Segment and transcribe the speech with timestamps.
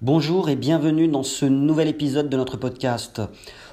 [0.00, 3.20] Bonjour et bienvenue dans ce nouvel épisode de notre podcast.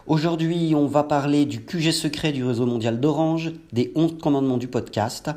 [0.08, 4.68] Aujourd'hui, on va parler du QG secret du réseau mondial d'Orange, des 11 commandements du
[4.68, 5.30] podcast,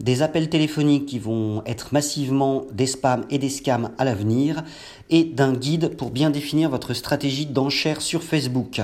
[0.00, 4.64] des appels téléphoniques qui vont être massivement des spams et des scams à l'avenir,
[5.10, 8.80] et d'un guide pour bien définir votre stratégie d'enchère sur Facebook.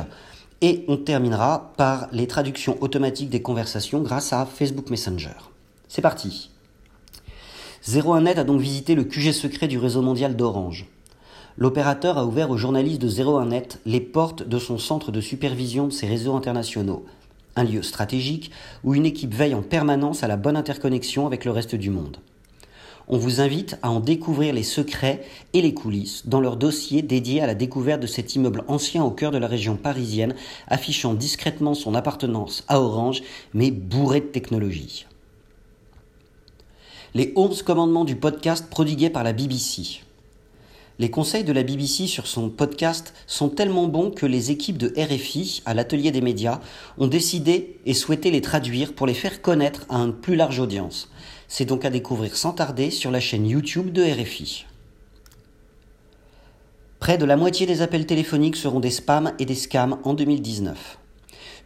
[0.60, 5.34] Et on terminera par les traductions automatiques des conversations grâce à Facebook Messenger.
[5.88, 6.52] C'est parti
[7.84, 10.86] 01net a donc visité le QG secret du réseau mondial d'Orange
[11.58, 15.92] l'opérateur a ouvert aux journalistes de 01net les portes de son centre de supervision de
[15.92, 17.04] ses réseaux internationaux,
[17.56, 18.52] un lieu stratégique
[18.84, 22.18] où une équipe veille en permanence à la bonne interconnexion avec le reste du monde.
[23.08, 27.40] On vous invite à en découvrir les secrets et les coulisses dans leur dossier dédié
[27.40, 30.34] à la découverte de cet immeuble ancien au cœur de la région parisienne,
[30.68, 33.22] affichant discrètement son appartenance à Orange,
[33.54, 35.06] mais bourré de technologie.
[37.14, 40.02] Les 11 commandements du podcast prodigués par la BBC.
[41.00, 44.92] Les conseils de la BBC sur son podcast sont tellement bons que les équipes de
[44.96, 46.58] RFI, à l'atelier des médias,
[46.98, 51.08] ont décidé et souhaité les traduire pour les faire connaître à une plus large audience.
[51.46, 54.66] C'est donc à découvrir sans tarder sur la chaîne YouTube de RFI.
[56.98, 60.98] Près de la moitié des appels téléphoniques seront des spams et des scams en 2019.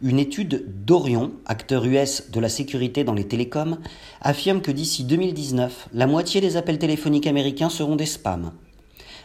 [0.03, 3.79] Une étude d'Orion, acteur US de la sécurité dans les télécoms,
[4.21, 8.51] affirme que d'ici 2019, la moitié des appels téléphoniques américains seront des spams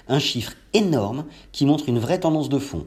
[0.09, 2.87] un chiffre énorme qui montre une vraie tendance de fond.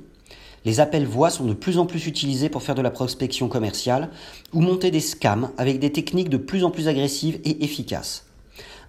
[0.64, 4.10] Les appels voix sont de plus en plus utilisés pour faire de la prospection commerciale
[4.54, 8.26] ou monter des scams avec des techniques de plus en plus agressives et efficaces.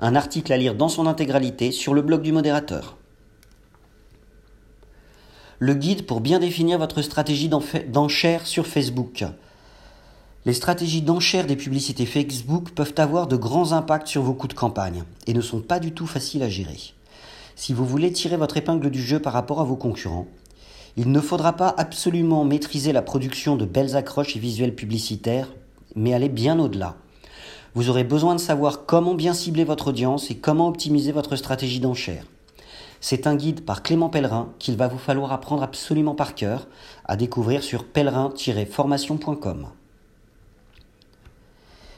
[0.01, 2.99] Un article à lire dans son intégralité sur le blog du modérateur.
[5.59, 9.25] Le guide pour bien définir votre stratégie d'enchère sur Facebook.
[10.45, 14.55] Les stratégies d'enchère des publicités Facebook peuvent avoir de grands impacts sur vos coûts de
[14.55, 16.95] campagne et ne sont pas du tout faciles à gérer.
[17.65, 20.27] Si vous voulez tirer votre épingle du jeu par rapport à vos concurrents,
[20.97, 25.47] il ne faudra pas absolument maîtriser la production de belles accroches et visuels publicitaires,
[25.95, 26.97] mais aller bien au-delà.
[27.77, 31.79] Vous aurez besoin de savoir comment bien cibler votre audience et comment optimiser votre stratégie
[31.79, 32.25] d'enchère.
[33.01, 36.67] C'est un guide par Clément Pellerin qu'il va vous falloir apprendre absolument par cœur
[37.05, 39.69] à découvrir sur pellerin-formation.com.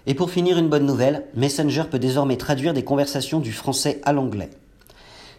[0.05, 4.13] Et pour finir, une bonne nouvelle, Messenger peut désormais traduire des conversations du français à
[4.13, 4.51] l'anglais.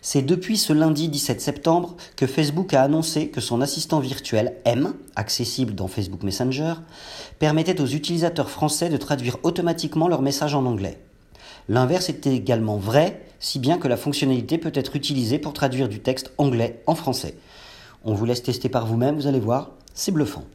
[0.08, 4.94] C'est depuis ce lundi 17 septembre que Facebook a annoncé que son assistant virtuel M,
[5.16, 6.76] accessible dans Facebook Messenger,
[7.40, 11.00] permettait aux utilisateurs français de traduire automatiquement leurs messages en anglais.
[11.70, 16.00] L'inverse est également vrai, si bien que la fonctionnalité peut être utilisée pour traduire du
[16.00, 17.36] texte anglais en français.
[18.04, 20.46] On vous laisse tester par vous-même, vous allez voir, c'est bluffant.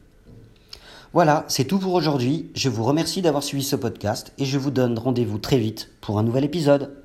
[1.11, 2.49] Voilà, c'est tout pour aujourd'hui.
[2.55, 6.19] Je vous remercie d'avoir suivi ce podcast et je vous donne rendez-vous très vite pour
[6.19, 7.01] un nouvel épisode.